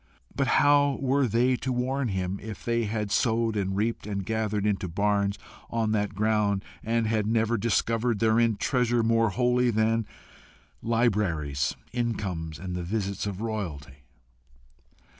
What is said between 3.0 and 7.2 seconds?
sowed and reaped and gathered into barns on that ground, and